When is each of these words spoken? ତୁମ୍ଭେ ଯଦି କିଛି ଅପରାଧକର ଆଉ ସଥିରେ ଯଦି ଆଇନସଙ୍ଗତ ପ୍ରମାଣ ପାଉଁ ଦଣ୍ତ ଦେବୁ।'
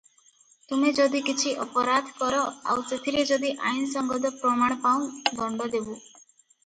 ତୁମ୍ଭେ 0.69 0.93
ଯଦି 0.99 1.19
କିଛି 1.27 1.51
ଅପରାଧକର 1.65 2.39
ଆଉ 2.73 2.85
ସଥିରେ 2.93 3.25
ଯଦି 3.33 3.53
ଆଇନସଙ୍ଗତ 3.73 4.33
ପ୍ରମାଣ 4.41 4.79
ପାଉଁ 4.87 5.07
ଦଣ୍ତ 5.43 5.69
ଦେବୁ।' 5.77 6.01